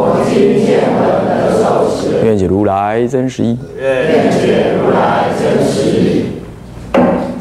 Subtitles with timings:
[0.00, 2.24] 我今见闻得受持。
[2.24, 3.58] 愿解如来真实义。
[3.76, 6.24] 愿解如来真实义。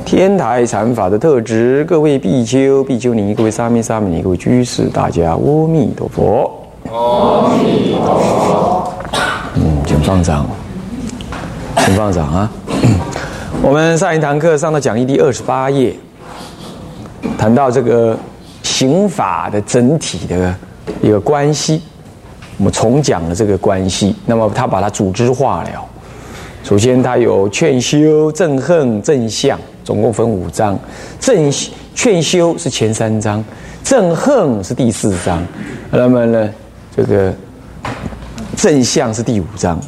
[0.04, 6.52] 天台禅法的特质，各位比丘、比丘尼，各位沙弥、沙弥尼，各位居士，大家阿弥陀佛。
[6.86, 8.94] 阿弥陀佛。
[9.56, 10.48] 嗯，请放掌，
[11.78, 12.52] 请放掌啊！
[13.62, 15.94] 我们上一堂课上到讲义第二十八页，
[17.38, 18.18] 谈到这个
[18.64, 20.56] 刑法的整体的
[21.02, 21.82] 一个关系，
[22.58, 24.16] 我们重讲了这个关系。
[24.26, 25.70] 那么他把它组织化了。
[26.64, 30.78] 首先，它有劝修、正恨、正相，总共分五章。
[31.18, 31.50] 正
[31.96, 33.42] 劝修是前三章，
[33.86, 35.42] 正恨是第四章。
[35.90, 36.50] 那么呢，
[36.94, 37.34] 这个
[38.58, 39.80] 正相是第五章。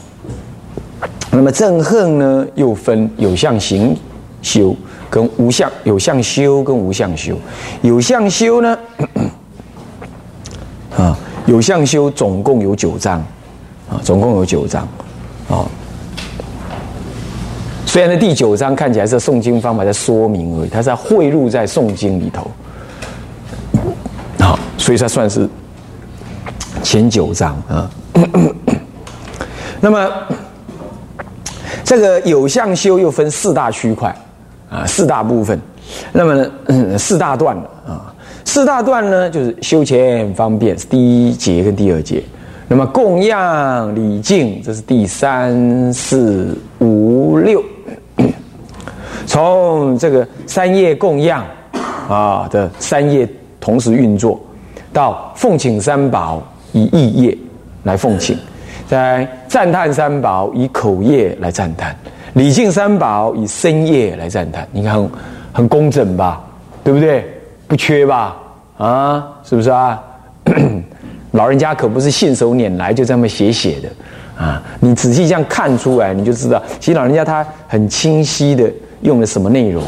[1.31, 3.93] 那么正恨呢，又分有相行
[4.41, 4.73] 修
[5.09, 7.37] 跟无相有相修跟无相修。
[7.81, 8.77] 有相修呢，
[11.49, 13.17] 有相修总共有九章，
[13.89, 14.87] 啊，总共有九章，
[15.49, 15.65] 啊。
[17.87, 22.51] 虽然呢，第九章看起来是诵经方法在说明而已，它是在汇入在诵经里头，
[24.37, 25.49] 好，所以它算是
[26.83, 27.89] 前九章啊。
[29.81, 30.07] 那么
[31.83, 34.15] 这个有相修又分四大区块
[34.69, 35.59] 啊，四大部分。
[36.11, 38.13] 那么呢，四大段啊，
[38.49, 42.19] 四大段呢就是修前方便是第一节跟第二节。
[42.67, 47.63] 那么供养礼敬，这是第三四五六。
[49.27, 51.45] 从这个三业供养
[52.07, 54.41] 啊的三业同时运作，
[54.91, 57.37] 到奉请三宝以意业
[57.83, 58.35] 来奉请，
[58.87, 61.95] 在赞叹三宝以口业来赞叹，
[62.33, 64.67] 礼敬三宝以身业来赞叹。
[64.71, 65.09] 你看很
[65.53, 66.41] 很工整吧，
[66.83, 67.23] 对不对？
[67.69, 68.35] 不缺吧？
[68.79, 70.01] 啊，是不是啊？
[71.33, 74.59] 老人家可不是信手拈来就这么写写的啊！
[74.79, 78.67] 你仔细这样看出来，你就知道，其实老人家他很清晰的
[79.01, 79.83] 用了什么内容，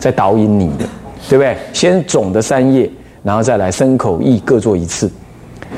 [0.00, 0.84] 在导引你的，
[1.28, 1.56] 对不对？
[1.72, 2.90] 先总的三页，
[3.22, 5.08] 然后再来身口意各做一次，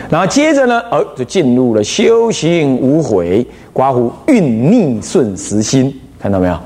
[0.09, 6.59] 然后接着呢，哦，就进入了修行无悔，刮胡运逆顺时心，看到没有？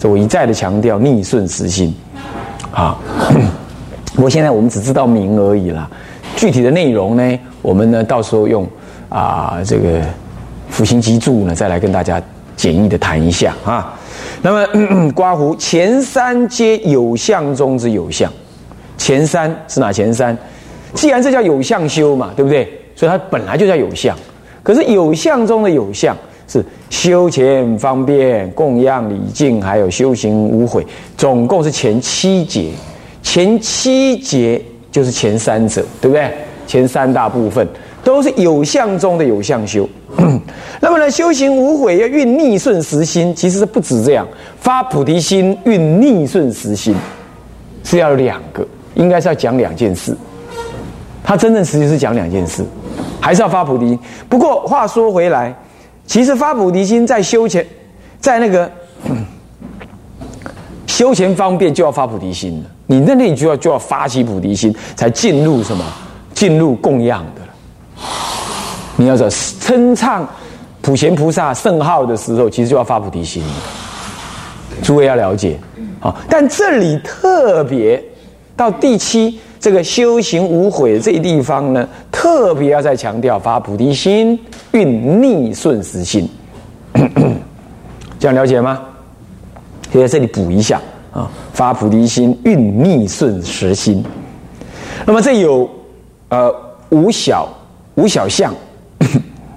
[0.00, 1.94] 这我一再的强调逆顺时心
[2.72, 2.98] 啊！
[4.18, 5.88] 不过现在我们只知道名而已啦，
[6.34, 7.38] 具体的内容呢？
[7.62, 8.66] 我们呢，到时候用
[9.08, 10.00] 啊这个
[10.68, 12.20] 辅行集注呢，再来跟大家
[12.56, 13.96] 简易的谈一下啊。
[14.42, 14.66] 那么
[15.14, 18.28] 刮胡前三皆有相中之有相，
[18.96, 20.36] 前三是哪前三？
[20.94, 22.68] 既然这叫有相修嘛，对不对？
[22.96, 24.18] 所以它本来就叫有相。
[24.64, 26.16] 可是有相中的有相
[26.48, 30.84] 是修前方便、供养礼敬，还有修行无悔，
[31.16, 32.72] 总共是前七节。
[33.30, 34.58] 前七节
[34.90, 36.32] 就是前三者，对不对？
[36.66, 37.68] 前三大部分
[38.02, 39.86] 都是有相中的有相修，
[40.80, 44.26] 那么呢，修行无悔要运逆顺时心，其实是不止这样，
[44.58, 46.94] 发菩提心运逆顺时心
[47.84, 50.16] 是要两个，应该是要讲两件事。
[51.22, 52.64] 他真正实际是讲两件事，
[53.20, 53.98] 还是要发菩提心。
[54.26, 55.54] 不过话说回来，
[56.06, 57.62] 其实发菩提心在修前，
[58.20, 58.70] 在那个
[60.98, 65.84] 修前方便就要发菩提心了，你那里就要就要发起菩提心，才进入什么？
[66.34, 68.04] 进入供养的了，
[68.96, 70.28] 你要在称唱
[70.80, 73.52] 普贤菩萨圣号的时候，其实就要发菩提心了。
[74.82, 75.56] 诸位要了解
[76.00, 78.02] 啊，但这里特别
[78.56, 84.36] 到第七这个修行无悔这地方呢，特别要再强调发菩提心，
[84.72, 86.28] 运逆顺时心。
[88.18, 88.80] 这样了解吗？
[89.90, 90.78] 可以在这里补一下
[91.12, 94.04] 啊，发菩提心，运逆顺时心。
[95.06, 95.68] 那么这有。
[96.30, 96.54] 呃，
[96.90, 97.48] 五小
[97.94, 98.54] 五小相，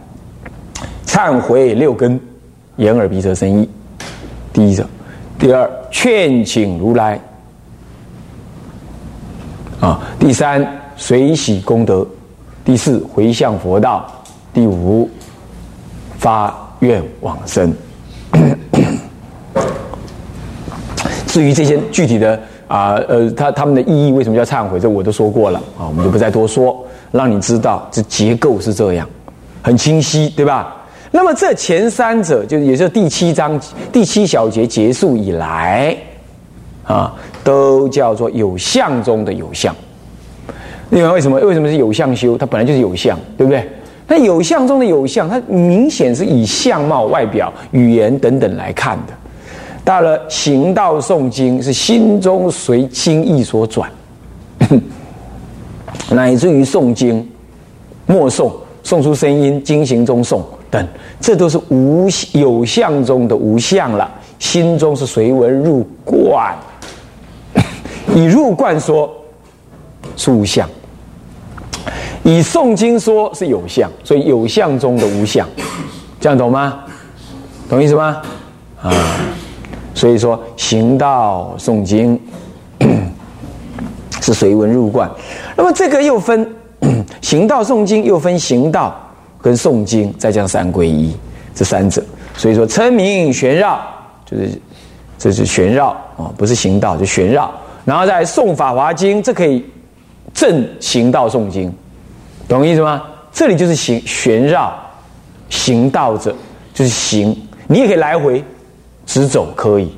[1.06, 2.18] 忏悔六根，
[2.78, 3.70] 眼耳鼻舌身意。
[4.54, 4.88] 第一者，
[5.38, 7.20] 第二劝请如来，
[9.82, 10.66] 啊，第三
[10.96, 12.08] 随喜功德，
[12.64, 14.10] 第四回向佛道，
[14.54, 15.10] 第五
[16.18, 17.76] 发愿往生。
[21.32, 22.40] 至于这些具体的。
[22.72, 24.80] 啊，呃，他他们的意义为什么叫忏悔？
[24.80, 26.82] 这我都说过了啊，我们就不再多说，
[27.12, 29.06] 让你知道这结构是这样，
[29.62, 30.74] 很清晰，对吧？
[31.12, 33.60] 那么这前三者，就也就是第七章
[33.92, 35.94] 第七小节结束以来，
[36.86, 37.14] 啊，
[37.44, 39.76] 都叫做有相中的有相。
[40.92, 42.38] 另外，为什么为什么是有相修？
[42.38, 43.70] 它本来就是有相，对不对？
[44.08, 49.14] 那有相中的有相，它明显是以相貌、外表、语言等等来看的。
[49.84, 53.90] 到了行道诵经，是心中随经意所转，
[56.12, 57.28] 乃至于诵经、
[58.06, 58.52] 默诵、
[58.84, 60.88] 诵出声音、经行中诵等，
[61.20, 64.10] 这都是无有相中的无相了。
[64.38, 66.56] 心中是随文入观，
[68.16, 69.12] 以入观说
[70.16, 70.70] 是无相，
[72.24, 75.48] 以诵经说是有相，所以有相中的无相，
[76.20, 76.84] 这样懂吗？
[77.68, 78.22] 懂意思吗？
[78.82, 78.92] 啊。
[80.02, 82.20] 所以说，行道诵经
[84.20, 85.08] 是随文入观。
[85.56, 86.56] 那么这个又分
[87.22, 89.00] 行道诵经，又分行道
[89.40, 91.16] 跟诵经，再加三归一
[91.54, 92.04] 这三者。
[92.36, 93.80] 所以说，称名玄绕
[94.26, 94.60] 就是
[95.20, 97.52] 这是玄绕啊，不是行道就玄绕。
[97.86, 99.64] 然后再诵法华经，这可以
[100.34, 101.72] 正行道诵经，
[102.48, 103.04] 懂意思吗？
[103.32, 104.74] 这里就是行玄绕
[105.48, 106.36] 行道者，
[106.74, 108.44] 就是行，你也可以来回。
[109.06, 109.92] 直走可以，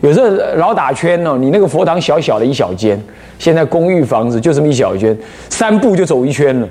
[0.00, 0.26] 有时候
[0.56, 1.36] 老打圈哦。
[1.38, 3.00] 你那个佛堂小小的一小间，
[3.38, 5.16] 现在公寓房子就这么一小间，
[5.48, 6.68] 三步就走一圈了。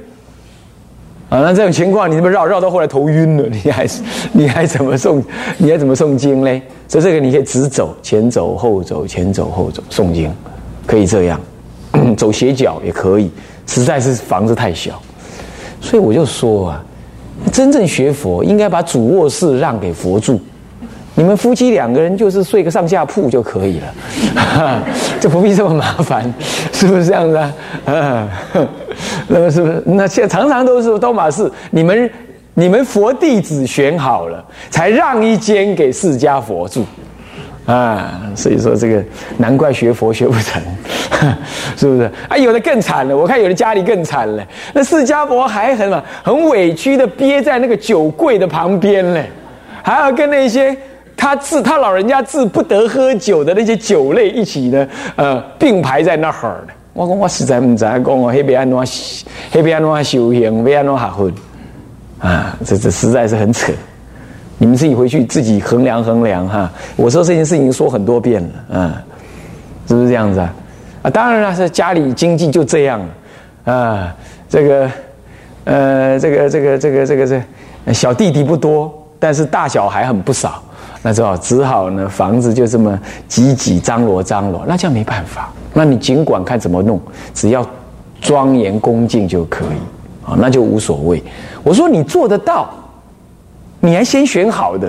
[1.30, 3.44] 啊，那这种情况你怎么绕绕到后来头晕了？
[3.50, 3.88] 你还
[4.33, 5.24] 你还怎么诵？
[5.57, 6.62] 你还怎么诵经嘞？
[6.88, 10.30] 所以这个你可以直走，前走后走，前走后走诵经，
[10.86, 11.39] 可以这样。
[12.16, 13.30] 走斜角也可以，
[13.68, 15.01] 实在是房子太小，
[15.81, 16.83] 所以我就说啊，
[17.51, 20.39] 真正学佛应该把主卧室让给佛住。
[21.13, 24.84] 你们夫妻两个人就是睡个上下铺就可以了，
[25.19, 26.24] 就不必这么麻烦，
[26.72, 27.54] 是不是这样子啊？
[29.28, 29.84] 那么是不是？
[29.86, 32.10] 那现在常常都是都马是你们
[32.54, 36.86] 你们佛弟子选好了，才让一间给释迦佛住
[37.66, 38.22] 啊。
[38.34, 39.04] 所以说这个
[39.38, 40.62] 难怪学佛学不成，
[41.75, 42.10] 是不是？
[42.30, 44.44] 啊，有的更惨了，我看有的家里更惨了，
[44.74, 49.30] 那释迦佛还很很委屈的憋在那个酒柜的旁边嘞，
[49.84, 50.75] 还要跟那些。
[51.21, 56.73] 他治他老人家治不得喝酒的那些酒类一起呢，呃，并排在那儿的。
[56.94, 58.79] 我讲我实在唔知讲哦，黑边安怎，
[59.51, 61.31] 黑边安怎修行，边安怎下婚
[62.18, 62.57] 啊？
[62.65, 63.71] 这这实在是很扯。
[64.57, 66.71] 你们自己回去自己衡量衡量哈。
[66.95, 69.03] 我说这件事情说很多遍了，啊，
[69.88, 70.51] 是不是这样子啊？
[71.03, 73.00] 啊，当然了，是家里经济就这样
[73.63, 74.12] 啊。
[74.50, 74.91] 这个，
[75.65, 80.63] 呃，这个这个这个这个这小弟弟不多，但是大小孩很不少。
[81.01, 85.51] 那只好只好呢，房子就这么挤挤张罗张罗，那这样没办法。
[85.74, 87.00] 那你尽管看怎么弄，
[87.33, 87.65] 只要
[88.19, 91.24] 庄严恭敬就可以啊，那就无所谓。
[91.63, 92.69] 我说你做得到，
[93.80, 94.88] 你还先选好的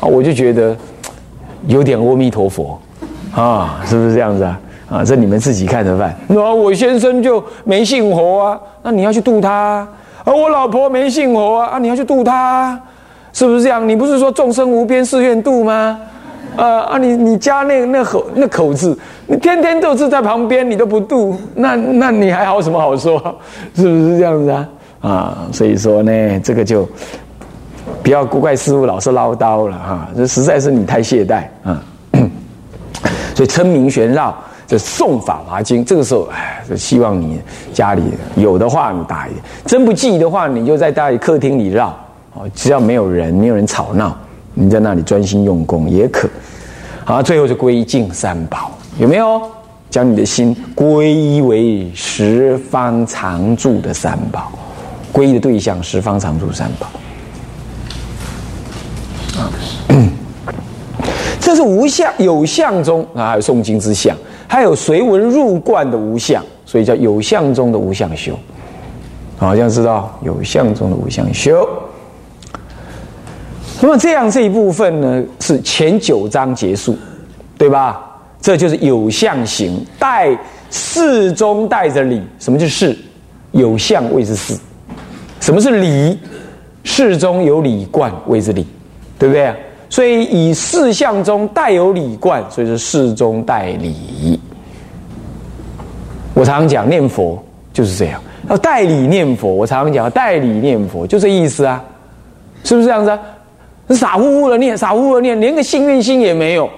[0.00, 0.76] 啊，我就觉得
[1.66, 2.76] 有点阿弥陀佛
[3.32, 4.60] 啊，是不是这样子啊？
[4.88, 6.16] 啊，这你们自己看着办。
[6.28, 9.88] 那我先生就没信佛啊，那你要去度他啊。
[10.24, 12.80] 我老婆没信佛啊，啊，你要去度他。
[13.36, 13.86] 是不是这样？
[13.86, 16.00] 你不是说众生无边誓愿度吗？
[16.56, 23.18] 呃啊，你你家那那口那口子，你天天都是在旁边，你都不度，那那你还好什么好说？
[23.76, 24.68] 是不是这样子啊？
[25.02, 26.88] 啊，所以说呢，这个就
[28.02, 31.78] 不要怪师傅老是唠叨了哈，这实在是你太懈怠啊。
[33.36, 34.34] 所以称名玄绕，
[34.66, 37.38] 这诵法华经，这个时候哎，希望你
[37.74, 38.02] 家里
[38.34, 41.94] 有的话你打一点，真不济的话，你就在家里客厅里绕。
[42.36, 44.16] 哦，只要没有人，没有人吵闹，
[44.52, 46.28] 你在那里专心用功也可。
[47.04, 49.40] 好，最后是归敬三宝，有没有？
[49.88, 54.52] 将你的心归依为十方常住的三宝，
[55.12, 56.86] 皈依的对象十方常住三宝。
[59.40, 59.48] 啊，
[61.40, 64.14] 这是无相有相中啊，还有诵经之相，
[64.46, 68.38] 还有随文入观的无相，所以叫有相中的无相修。
[69.38, 71.66] 好像知道有相中的无相修。
[73.80, 76.96] 那么这样这一部分呢，是前九章结束，
[77.58, 78.02] 对吧？
[78.40, 80.36] 这就是有相行，带
[80.70, 82.22] 事中带着理。
[82.38, 82.96] 什么就是
[83.52, 84.56] 有相谓之事？
[85.40, 86.18] 什么是理？
[86.84, 88.64] 事中有理贯谓之理，
[89.18, 89.52] 对不对？
[89.90, 94.38] 所以以事相中带有理贯，所以是事中带理。
[96.34, 97.42] 我常常讲念佛
[97.72, 99.52] 就是这样，要代理念佛。
[99.52, 101.82] 我常常讲代理念佛，就这意思啊，
[102.62, 103.18] 是不是这样子啊？
[103.94, 106.68] 傻乎乎的念，傻乎乎的念，连个幸运心也没有，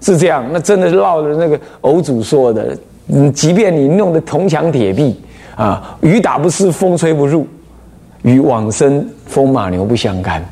[0.00, 0.44] 是这样。
[0.52, 2.76] 那真的是绕着那个偶主说的，
[3.08, 5.20] 嗯，即便你弄的铜墙铁壁
[5.56, 7.46] 啊，雨打不湿，风吹不入，
[8.22, 10.44] 与往生风马牛不相干，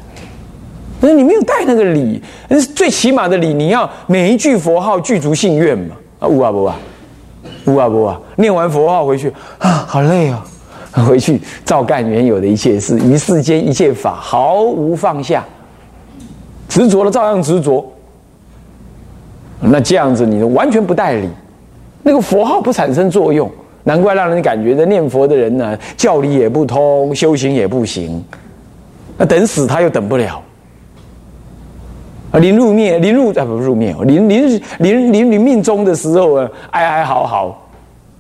[1.00, 5.94] 那你没有带那个礼，那是最起码的礼，你要每一句佛号具足信愿嘛。
[6.20, 6.76] 啊，无啊不啊，
[7.66, 10.42] 无啊不啊，念完佛号回去啊，好累啊，
[11.06, 15.44] 回去照干原有的一切事，于世间一切法毫无放下，
[16.68, 17.84] 执着了照样执着。
[19.60, 21.28] 那这样子，你完全不带理，
[22.02, 23.50] 那个佛号不产生作用，
[23.82, 28.22] 难怪让人感觉这念佛的人呢，教理也不通，修行也不行，
[29.16, 30.42] 那等死他又等不了。
[32.30, 37.56] 啊，临入灭，临入啊不入灭，临临临临临命终的时候啊，哀哀嚎嚎，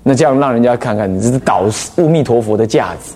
[0.02, 1.64] 那这样让人家看看你这是倒
[1.96, 3.14] 阿弥陀佛的架子，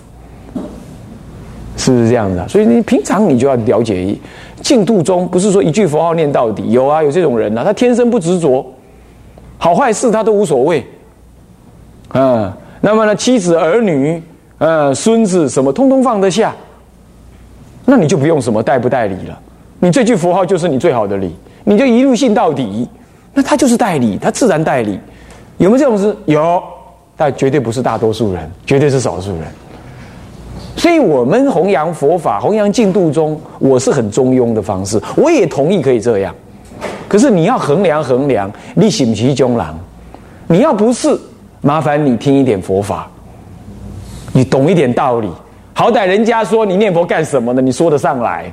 [1.89, 2.47] 是不是这样的？
[2.47, 4.15] 所以你平常你就要了解。
[4.61, 8.63] 净度中不是说一句佛号念到底，有啊，有这种人啊，他天生不执着，
[9.57, 10.85] 好坏事他都无所谓，
[12.13, 14.21] 嗯，那么呢，妻子儿女，
[14.59, 16.53] 呃，孙子什么，通通放得下，
[17.85, 19.39] 那你就不用什么代不代理了，
[19.79, 22.87] 你这句佛号就是你最好的礼，你就一路信到底，
[23.33, 24.99] 那他就是代理，他自然代理，
[25.57, 26.15] 有没有这种事？
[26.25, 26.61] 有，
[27.15, 29.43] 但绝对不是大多数人，绝对是少数人。
[30.79, 36.33] 所以，我们弘扬佛法、弘扬净度中，我是很中庸的方式，我也同意可以这样。
[37.05, 39.77] 可是你要衡量衡量，你喜不喜中郎？
[40.47, 41.19] 你要不是，
[41.59, 43.11] 麻烦你听一点佛法，
[44.31, 45.29] 你懂一点道理。
[45.73, 47.61] 好歹人家说你念佛干什么呢？
[47.61, 48.49] 你说得上来，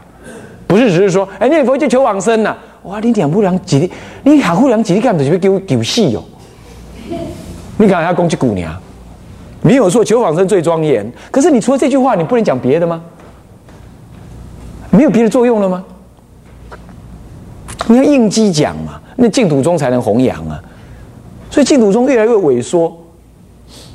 [0.67, 2.57] 不是只是说，哎，念佛就求往生呐？
[2.83, 3.89] 哇，你两不良几？
[4.25, 6.25] 你喊不良几哩干的就给我丢戏哦？
[7.79, 8.77] 你看他攻击姑娘。
[9.67, 13.03] 没有错求往生最庄严，可是你除了这句话，你不能讲别的吗？
[14.91, 15.85] 没有别的作用了吗？
[17.89, 20.63] 你要应机讲嘛，那净土中才能弘扬啊。
[21.51, 22.97] 所以净土中越来越萎缩，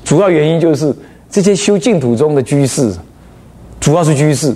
[0.03, 0.93] 主要原因就是
[1.29, 2.93] 这些修净土中的居士，
[3.79, 4.53] 主要是居士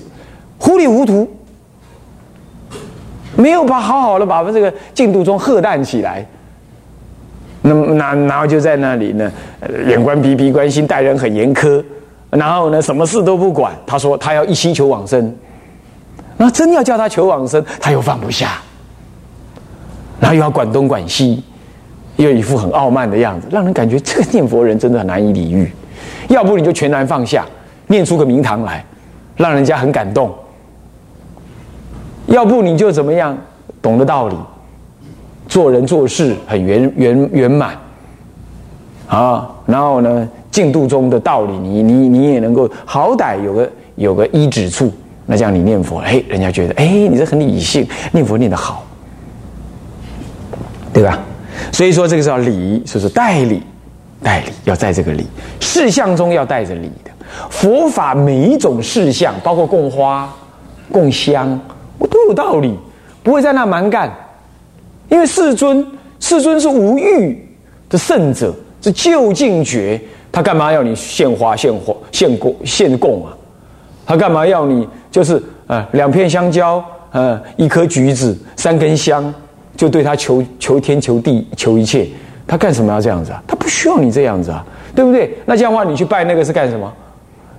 [0.60, 1.26] 糊里糊涂，
[3.38, 6.28] 没有把好好的把这个净土中喝淡起来。
[7.68, 9.32] 那那然后就在那里呢，
[9.88, 11.84] 眼观鼻鼻关心，待人很严苛，
[12.30, 13.74] 然后呢，什么事都不管。
[13.88, 15.36] 他说他要一心求往生，
[16.38, 18.62] 那真要叫他求往生，他又放不下，
[20.20, 21.44] 然后又要管东管西，
[22.18, 25.72] 又一副很傲慢的样子，让人感觉这个念佛人真的很难以理喻。
[26.28, 27.44] 要不你就全然放下，
[27.88, 28.86] 念出个名堂来，
[29.38, 30.30] 让人家很感动；
[32.28, 33.36] 要不你就怎么样，
[33.82, 34.36] 懂得道理。
[35.56, 37.78] 做人做事很圆圆圆满，
[39.08, 44.92] 啊，然后呢，净度中的道理，你你你也能够好歹有个有个依止处，
[45.26, 48.84] 那这样你念佛，哎，人家觉得，哎，你这很理性，念佛念得好，
[50.92, 51.18] 对吧？
[51.72, 53.64] 所以说这个叫礼，就是代理，
[54.22, 55.26] 代理要在这个礼
[55.62, 57.12] 事项中要带着礼的。
[57.50, 60.30] 佛法每一种事项，包括供花、
[60.92, 61.58] 供香，
[61.98, 62.78] 我都有道理，
[63.24, 64.12] 不会在那蛮干。
[65.10, 65.86] 因为世尊，
[66.20, 67.38] 世尊是无欲
[67.90, 70.00] 的圣者，是究竟觉，
[70.32, 73.36] 他干嘛要你献花、献花、献供、献供啊？
[74.06, 79.34] 他干嘛要你就是呃两片香蕉，呃一颗橘子，三根香，
[79.76, 82.08] 就对他求求天求地求一切？
[82.48, 83.42] 他干什么要这样子啊？
[83.48, 84.64] 他不需要你这样子啊，
[84.96, 85.36] 对不对？
[85.46, 86.92] 那这样的话，你去拜那个是干什么？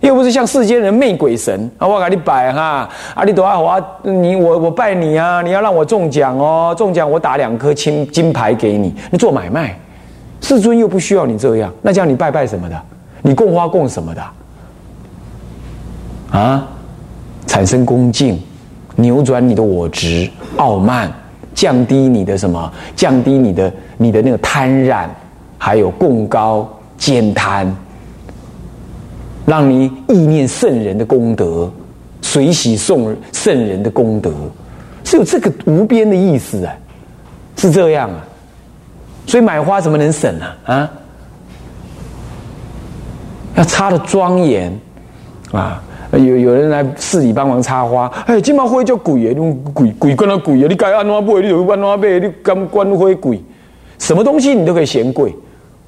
[0.00, 1.86] 又不是像世间人媚鬼神啊！
[1.86, 5.40] 我给你摆哈，啊，你都要我，你我我拜你啊！
[5.42, 8.94] 你要让我中奖哦，中奖我打两颗金金牌给你。
[9.10, 9.78] 你做买卖，
[10.40, 12.80] 世尊又不需要你这样，那叫你拜拜什么的？
[13.22, 14.22] 你供花供什么的？
[16.30, 16.68] 啊，
[17.46, 18.38] 产生恭敬，
[18.96, 21.10] 扭转你的我执、傲慢，
[21.54, 22.70] 降低你的什么？
[22.94, 25.06] 降低你的你的那个贪婪，
[25.56, 27.74] 还有供高兼贪。
[29.46, 31.70] 让你意念圣人的功德，
[32.20, 34.30] 随喜送圣人的功德，
[35.04, 36.74] 是有这个无边的意思啊，
[37.56, 38.22] 是这样啊。
[39.24, 40.46] 所以买花怎么能省呢？
[40.64, 40.90] 啊，
[43.54, 44.76] 要插的庄严
[45.52, 45.82] 啊。
[46.12, 53.42] 有有人来市里帮忙插花，哎，金毛花叫贵耶，用贵贵关那贵耶，你该按怎买你就按怎买，你敢关花贵？
[53.98, 55.34] 什么东西你都可以嫌贵。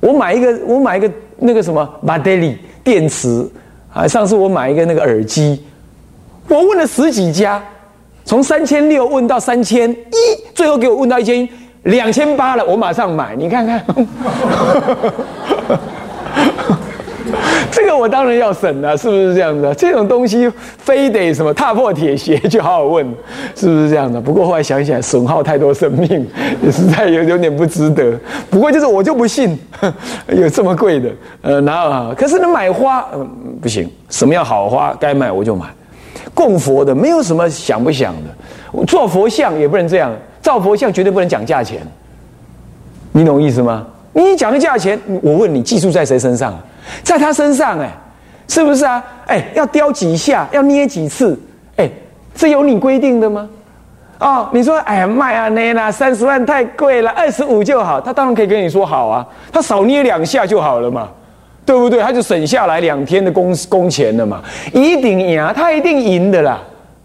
[0.00, 2.56] 我买一个，我买一个那个什么马德里。
[2.88, 3.46] 电池
[3.92, 4.08] 啊！
[4.08, 5.62] 上次我买一个那个耳机，
[6.48, 7.62] 我问了十几家，
[8.24, 10.16] 从三千六问到三千一，
[10.54, 11.46] 最后给我问到一千
[11.82, 13.36] 两千八了，我马上买。
[13.36, 13.84] 你看看。
[17.80, 19.72] 这个我当然要省了，是不是这样的？
[19.72, 23.06] 这种东西非得什么踏破铁鞋就好好问，
[23.54, 24.20] 是不是这样的？
[24.20, 26.26] 不过后来想想，损耗太多生命，
[26.60, 28.18] 也实在有有点不值得。
[28.50, 29.56] 不过就是我就不信
[30.26, 31.08] 有这么贵的，
[31.40, 33.24] 呃，然后可是你买花，嗯，
[33.62, 35.66] 不行，什么样好花该买我就买。
[36.34, 41.80] 供佛的没有什么想不想的，做佛像也不能这样，造佛像绝对不能讲价钱。
[43.12, 43.86] 你懂意思吗？
[44.24, 46.58] 你讲个价钱，我问你，技术在谁身上？
[47.02, 47.90] 在他身上，哎，
[48.46, 49.02] 是不是啊？
[49.26, 51.38] 哎，要雕几下，要捏几次，
[51.76, 51.90] 哎，
[52.34, 53.48] 这有你规定的吗？
[54.18, 58.00] 哦，你说，哎呀，卖啊那啦，三十万太贵了，二十五就好。
[58.00, 61.08] 他当然可以跟你说好啊，他少捏两下就好了嘛，
[61.64, 62.00] 对不对？
[62.00, 66.58] 他就省下来两天的工工钱了嘛，一定赢，他一定赢的啦。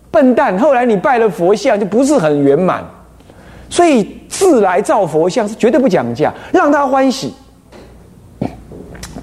[0.10, 2.84] 笨蛋，后来你拜了佛像就不是很圆满，
[3.70, 7.34] 所以自来造佛像是绝对不讲价，让他欢喜。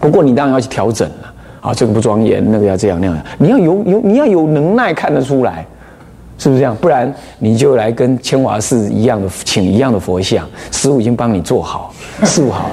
[0.00, 5.66] 不过你当然要去调整了，啊，这个不庄严，那个要这样那样，你要有有你要有能耐看得出来。
[6.42, 6.74] 是不是这样？
[6.76, 11.94] 不然你就来跟千华寺一样的请一样的佛像，师傅已经帮你做好、
[12.24, 12.70] 塑好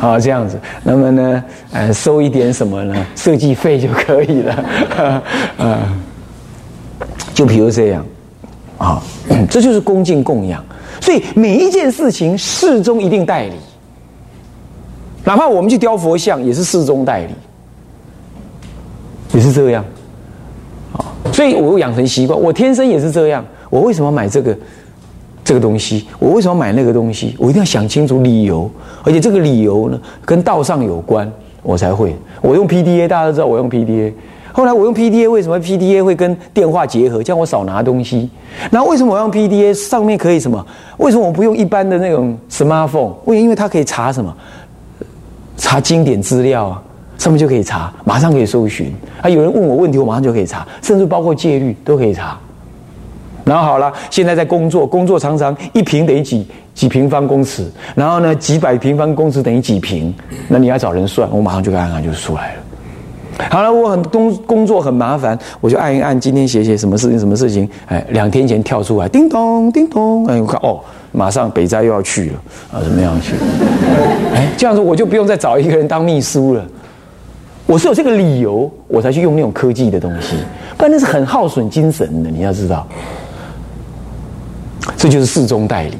[0.00, 0.56] 了，啊，这样子。
[0.84, 2.94] 那么呢，呃，收一点什么呢？
[3.16, 4.64] 设计费就可以了，
[5.58, 5.92] 啊，
[7.34, 8.06] 就比如这样，
[8.78, 9.02] 啊，
[9.50, 10.64] 这就是恭敬供养。
[11.08, 13.54] 所以每一件事情，事中一定代理，
[15.24, 17.32] 哪怕我们去雕佛像，也是事中代理，
[19.32, 19.82] 也是这样。
[20.92, 21.00] 啊
[21.32, 23.42] 所以，我养成习惯，我天生也是这样。
[23.70, 24.54] 我为什么买这个
[25.42, 26.06] 这个东西？
[26.18, 27.34] 我为什么买那个东西？
[27.38, 28.70] 我一定要想清楚理由，
[29.02, 32.14] 而且这个理由呢，跟道上有关，我才会。
[32.42, 34.12] 我用 PDA，大家都知道我用 PDA。
[34.58, 38.28] 后来我用 PDA，为什么 PDA 会跟电话结合，叫我少拿东西？
[38.72, 40.66] 然后为什么我用 PDA 上面可以什么？
[40.96, 43.12] 为什么我不用一般的那种 smartphone？
[43.26, 44.36] 为因为它可以查什么？
[45.56, 46.82] 查经典资料啊。
[47.18, 48.92] 上面就可以查，马上可以搜寻。
[49.22, 52.36] 啊，有人问我问题，我马上就可以查，甚至包括戒律都可以查。
[53.44, 60.12] 然后好了，现在在工作，工作常常一平等于几几平方公尺，然后呢几百平方公尺等于几平，
[60.48, 62.60] 那你要找人算，我马上就按按就出来了。
[63.50, 70.80] 好了，我很工工作很麻烦，我就按一按，今天写写什么事情什么事情，哎，两天前跳出来，叮咚叮咚，哎，我看哦，
[71.12, 72.34] 马上北斋又要去了
[72.72, 73.34] 啊，怎么样去？
[74.34, 76.66] 哎，这样子我就不用再找一个人当秘书了。
[77.64, 80.36] 我是有这个理由，我才去用那种科技的东西，
[80.76, 82.30] 不然那是很耗损精神的。
[82.30, 82.86] 你要知道，
[84.96, 85.96] 这就是事中代理。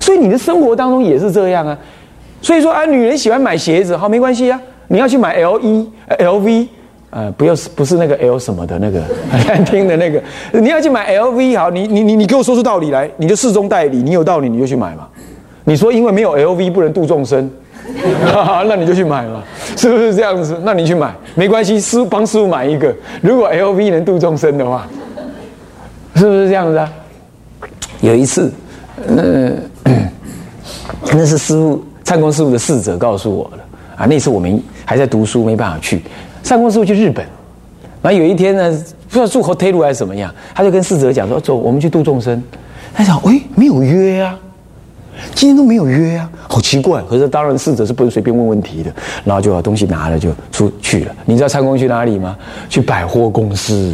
[0.00, 1.78] 所以你的生活当中也是这样啊。
[2.42, 4.60] 所以说啊，女人喜欢买鞋子，好没关系啊。
[4.88, 6.68] 你要去买 L 一 L V，
[7.10, 10.20] 呃，不要不是那个 L 什么的那个很 难听的那个。
[10.52, 15.06] 你要去买 L V，好，你你你你给我说出道理来，你就适中代理，你有道理你就去买嘛。
[15.64, 17.48] 你说因为没有 L V 不能度众生。
[18.66, 19.42] 那你就去买嘛，
[19.76, 20.60] 是不是这样子？
[20.62, 22.94] 那你去买没关系，师帮师傅买一个。
[23.22, 24.86] 如果 L V 能度众生的话，
[26.14, 26.92] 是不是这样子啊？
[28.00, 28.52] 有一次，
[29.06, 29.22] 那
[31.12, 33.50] 那是师傅灿光师傅的侍者告诉我
[33.98, 34.06] 啊。
[34.06, 36.00] 那次我们还在读书，没办法去。
[36.42, 37.26] 灿光师傅去日本，
[38.00, 38.70] 然后有一天呢，
[39.08, 42.42] 不知道住 hotel 还是怎么样，他就跟侍者讲说：“走，我们去度众生。”
[42.94, 44.38] 他想：“喂，没有约啊。”
[45.34, 47.02] 今天都没有约啊，好奇怪。
[47.02, 48.92] 可是当然，侍者是不能随便问问题的。
[49.24, 51.14] 然后就把东西拿了就出去了。
[51.24, 52.36] 你知道参观去哪里吗？
[52.68, 53.92] 去百货公司，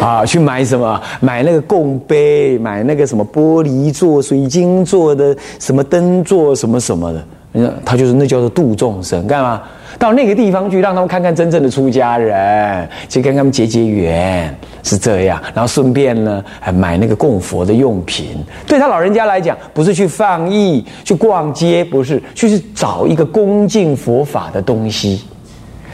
[0.00, 0.98] 啊，去买什么？
[1.20, 7.22] 买那个供杯，买那个什么玻璃做、水晶做的什么灯做什么什么的。
[7.58, 9.62] 那他就是那叫做度众生，干嘛？
[9.98, 15.42] 到那个地方去，让他们看看真正的出家人，去跟他们结结缘，是这样。
[15.54, 18.44] 然后顺便呢，还买那个供佛的用品。
[18.66, 25.24] 对他老人家来讲，不是去放逸、去逛街，不是，去找一个恭敬佛法的东西。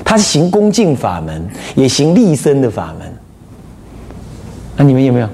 [0.04, 3.08] 他是行恭敬法门，也行立身的法门。
[4.76, 5.28] 那你们有没有？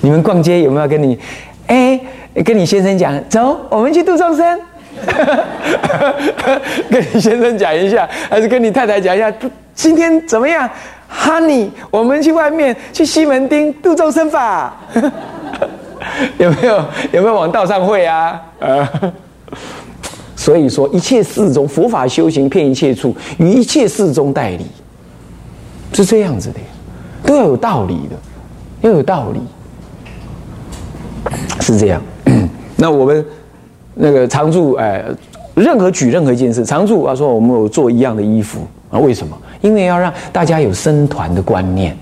[0.00, 1.18] 你们逛街有没有跟你，
[1.66, 2.00] 哎，
[2.44, 4.60] 跟你先生讲，走，我们去度众生。
[6.90, 9.32] 跟你先生讲一下，还是跟你太太讲一下？
[9.74, 10.68] 今天怎么样
[11.10, 11.68] ，Honey？
[11.90, 14.76] 我们去外面去西门町度众生法，
[16.38, 16.84] 有没有？
[17.12, 18.40] 有没有往道上会啊？
[18.60, 18.90] 啊！
[20.36, 24.66] 所以说，一切事中佛法修行，骗一切处，与一切事中代理，
[25.94, 26.60] 是这样子的，
[27.24, 28.16] 都要有道理的，
[28.88, 29.40] 要有道理，
[31.60, 32.02] 是这样。
[32.76, 33.24] 那我们。
[33.94, 35.04] 那个常住哎，
[35.54, 38.98] 任何举任何一件事，常住啊说我们有做一样的衣服啊？
[38.98, 39.36] 为什么？
[39.60, 41.96] 因为要让大家有生团的观念，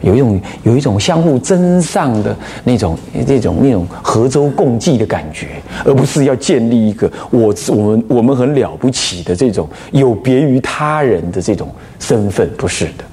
[0.00, 5.48] 有一种有一种相互珍上的那种那种那种合舟共济的感觉，
[5.84, 13.04] 而不是要建立一个我我们我们很了不起的这种有别于他人的这种身份，不是的，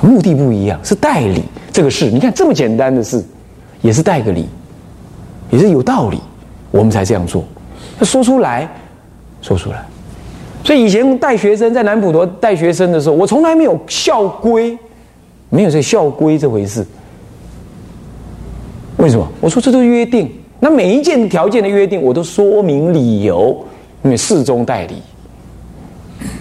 [0.00, 2.10] 目的不一样，是代理这个事。
[2.10, 3.22] 你看这么简单的事，
[3.82, 4.48] 也是代个理，
[5.50, 6.18] 也是有道理。
[6.72, 7.44] 我们才这样做，
[8.00, 8.68] 说出来，
[9.40, 9.84] 说出来。
[10.64, 14.76] 所以以前带学生在南普陀带学生的时候，我从来没有校规，
[15.50, 16.84] 没有这校规这回事。
[18.96, 19.28] 为什么？
[19.40, 20.30] 我说这都是约定。
[20.60, 23.66] 那每一件条件的约定，我都说明理由，
[24.04, 25.02] 因为事中代理，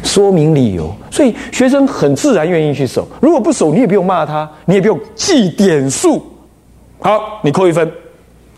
[0.04, 3.08] 说明理由，所以学生很自然愿意去守。
[3.20, 6.24] 如果不守，你也不用骂他，你也不用记点数。
[7.00, 7.92] 好，你扣一分，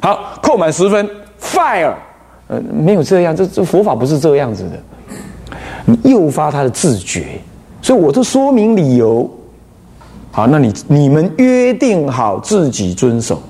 [0.01, 1.09] 好，扣满十分
[1.43, 1.93] ，fire。
[2.47, 4.71] 呃，没有这样，这这佛法不是这样子的。
[5.85, 7.39] 你诱发他的自觉，
[7.81, 9.29] 所以我都说明理由。
[10.31, 13.41] 好，那你你们约定好自己遵守，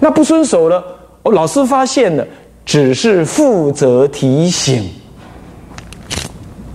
[0.00, 0.82] 那不遵守了。
[1.24, 2.26] 老师发现了，
[2.64, 4.88] 只是负责提醒，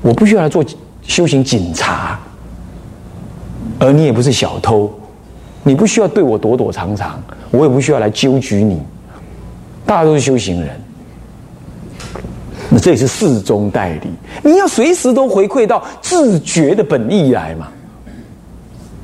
[0.02, 0.64] 我不需要来做
[1.02, 2.20] 修行警察，
[3.80, 4.92] 而你也不是小偷，
[5.64, 8.82] 你不需要对我躲躲藏藏，我也不需要来纠举你，
[9.88, 10.70] 大家都是修行人，
[12.70, 14.10] 那这也是事中代理，
[14.44, 17.70] 你要随时都回馈到自觉的本意来嘛，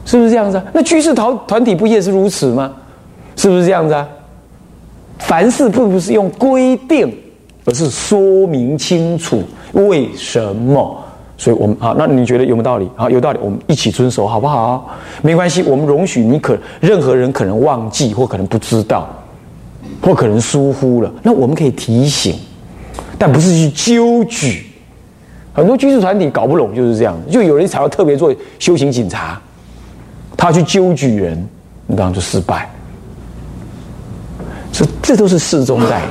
[0.06, 0.64] 是不是这样子啊？
[0.74, 2.72] 那居士团团体不也是如此吗？
[3.38, 4.08] 是不是这样子啊？
[5.20, 7.18] 凡事并不是用规定，
[7.64, 9.42] 而是说明清楚
[9.72, 11.00] 为什么。
[11.36, 12.90] 所以，我们啊，那你觉得有没有道理？
[12.96, 14.90] 好，有道理，我们一起遵守，好不好？
[15.22, 19.10] 没关系，我们容许你可任何人可能忘记，或可能不知道，
[20.04, 22.36] 或可能疏忽了，那我们可以提醒，
[23.18, 24.66] 但不是去纠举。
[25.54, 29.42] 很多居士团体搞不懂就是这样，就有人想要特别做修行警察，
[30.36, 31.48] 他去纠举人，
[31.88, 32.70] 你当然就失败。
[34.74, 36.02] 这这都是事中在，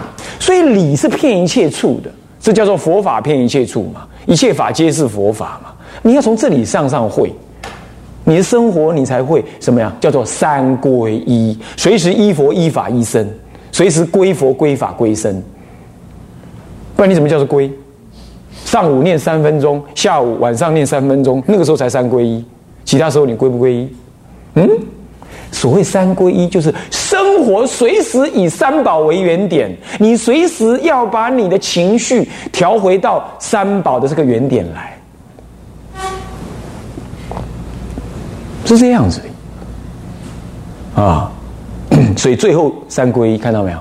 [0.40, 5.72] 所以理是骗一切处的，这叫做佛法骗一切处嘛，一切法皆是佛法嘛。
[6.00, 7.34] 你要从这里上上会，
[8.24, 9.92] 你的生活你才会什么呀？
[10.00, 13.28] 叫做三归一，随时依佛依法依身，
[13.72, 15.42] 随时归佛归法归身。
[16.94, 17.68] 不然你怎么叫做归？
[18.64, 22.44] 上午念三分钟，下午晚上念三分钟，那个时候才三归一，
[22.84, 23.96] 其他时候你归不归一？
[24.54, 24.68] 嗯？
[25.50, 34.98] 所谓三归一，就是生活随时以三宝为原点，你随时要把你的情绪调回到三宝的这个原点来，
[38.64, 39.20] 是这样子
[40.94, 41.30] 的啊。
[42.22, 43.78] 所以最后三归一看到没有？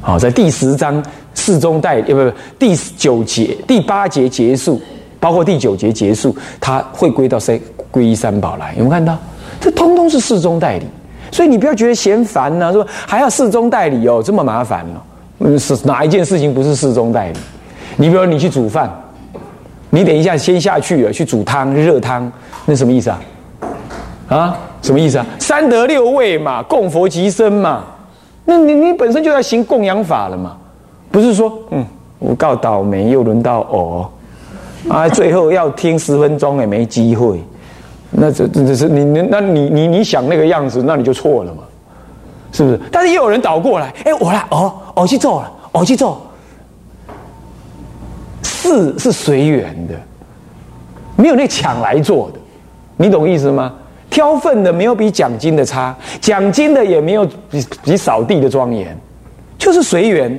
[0.00, 4.80] 好，在第十章四中代，呃，不不，第九节、第八节结束，
[5.20, 7.60] 包括第九节结束，它会归到三
[7.90, 9.18] 归一三宝来，有没有看到？
[9.60, 10.86] 这通通是四中代理，
[11.30, 15.58] 所以你不要觉得嫌烦呢，说还要四中代理哦，这么麻烦哦。
[15.58, 17.38] 是哪一件事情不是四中代理？
[17.98, 18.90] 你比如你去煮饭，
[19.90, 22.32] 你等一下先下去了去煮汤热汤，
[22.64, 23.20] 那什么意思啊？
[24.28, 25.26] 啊，什么意思啊？
[25.38, 27.84] 三得六位嘛，供佛即身嘛。
[28.44, 30.56] 那你你本身就在行供养法了嘛，
[31.10, 31.86] 不是说嗯，
[32.18, 34.10] 我告倒霉又轮到我，
[34.88, 37.40] 啊，最后要听十分钟也没机会。
[38.10, 41.62] 那这这这是你你那你你你想那个样子，那你就错了嘛，
[42.50, 42.80] 是不是？
[42.90, 46.20] 但是也有人倒过来，哎，我来哦，我去做了，我去做。
[48.42, 49.94] 事是随缘的，
[51.16, 52.38] 没有那抢来做的，
[52.96, 53.72] 你懂意思吗？
[54.12, 58.94] 挑粪的没有比奖金的差，奖金的也没有比比扫地的庄严，
[59.56, 60.38] 就是随缘，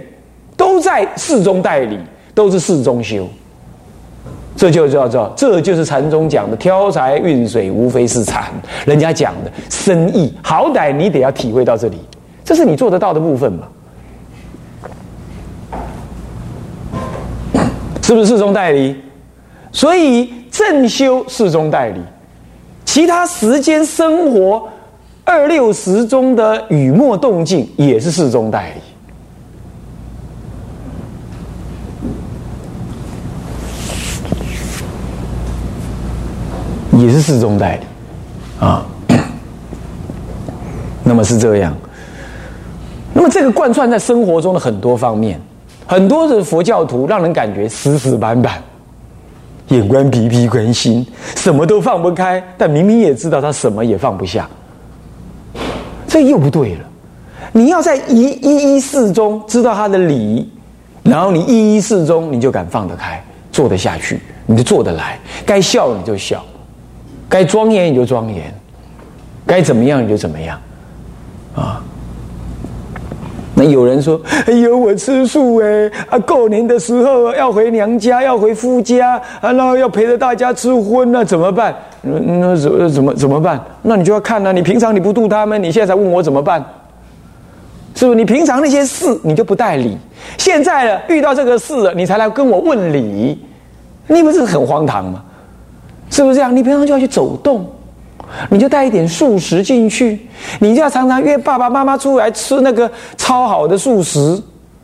[0.56, 1.98] 都在事中代理，
[2.36, 3.28] 都是事中修。
[4.56, 8.44] 这就叫做，这就是禅宗讲的挑柴运水，无非是禅。
[8.86, 11.98] 人家讲的深意，好歹你得要体会到这里，
[12.46, 13.68] 这是你做得到的部分嘛？
[18.04, 18.96] 是不是四中代理？
[19.72, 22.00] 所以正修四中代理，
[22.94, 24.70] 其他时间生活
[25.26, 28.72] 二六十中的雨墨动静也是四中代
[36.92, 37.02] 理。
[37.04, 37.82] 也是四中代理
[38.64, 38.86] 啊，
[41.04, 41.76] 那么是这样。
[43.12, 45.42] 那么这个贯穿在生活中的很多方面，
[45.88, 48.62] 很多的佛教徒让人感觉死死板板，
[49.70, 54.48] 眼观鼻，鼻观心，什么都放不开，但明明也知道他什么也放不下，
[56.08, 56.82] 这又不对了。
[57.52, 60.50] 你要在一一一事中知道他的理，
[61.04, 66.44] 然后你一一事中你就敢放得开，做得下去，你就做得来，该笑你就笑。
[67.30, 68.54] 该庄严你就庄严，
[69.46, 70.60] 该怎么样你就怎么样，
[71.56, 71.84] 啊？
[73.70, 81.76] 有人说：“哎呦，我吃素哎，啊，过年的时候要回娘家，要回夫家，啊，然后要陪着大家吃荤，那怎么办？
[82.02, 83.64] 那怎怎么怎么办？
[83.82, 84.52] 那你就要看呢。
[84.52, 86.64] 你平常你不度他们，你现在才问我怎么办？
[87.96, 88.16] 是不是？
[88.16, 89.98] 你平常那些事你就不带理，
[90.38, 93.40] 现在了遇到这个事了，你才来跟我问理，
[94.08, 95.24] 你不是很荒唐吗？”
[96.10, 96.56] 是不是这样？
[96.56, 97.66] 你平常就要去走动，
[98.50, 100.20] 你就带一点素食进去，
[100.60, 104.42] 你就要常常约爸爸妈妈出来吃那个超好的素食，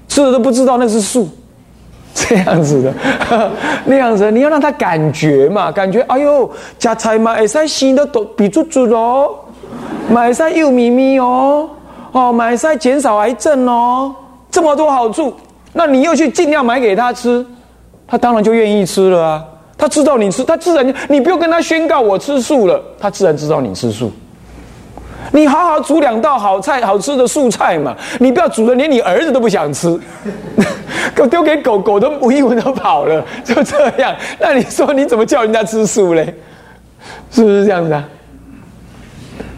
[0.07, 1.27] 吃了都不知道那是素，
[2.13, 2.93] 这样子的，
[3.85, 9.29] 那样子你要让他感觉嘛，感觉哎呦，加菜嘛，会使生的都比猪猪哦，
[10.09, 11.69] 买菜又咪咪哦，
[12.11, 14.13] 哦，买菜减少癌症哦，
[14.51, 15.33] 这么多好处，
[15.73, 17.45] 那你又去尽量买给他吃，
[18.07, 19.43] 他当然就愿意吃了啊。
[19.79, 24.11] 他知道你吃，他自然你不用跟他宣告我吃素了，他自然知道你吃素。
[25.31, 29.97] 你好好煮两道好菜、好吃的素菜嘛，你不要煮的连你儿子都不想吃，
[31.15, 34.13] 狗丢给狗狗都闻一闻都跑了，就这样。
[34.39, 36.33] 那你说你怎么叫人家吃素嘞？
[37.31, 38.03] 是不是这样子啊？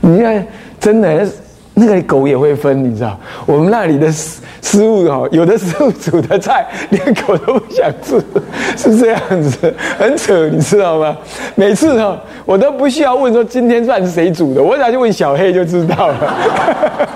[0.01, 0.47] 你看，
[0.79, 1.27] 真的。
[1.81, 3.19] 那个狗也会分，你知道？
[3.45, 8.23] 我们那里的食物哦，有的时候煮的菜连狗都不想吃，
[8.77, 11.17] 是这样子，很扯，你知道吗？
[11.55, 12.15] 每次哈，
[12.45, 17.07] 我都不需要问说今天饭是谁煮的，我只要去问小黑就知道了。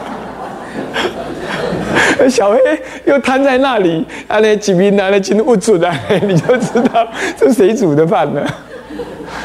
[2.28, 2.58] 小黑
[3.06, 5.91] 又瘫在那里，啊，那几瓶拿来进屋煮的，
[6.25, 8.43] 你就知道是谁煮的饭了，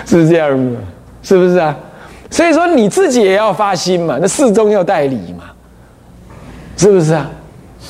[0.06, 0.76] 是这样子，
[1.22, 1.76] 是不是啊？
[2.30, 5.44] 所以说你自己也要发心嘛，那四中要代理嘛，
[6.76, 7.30] 是不是啊？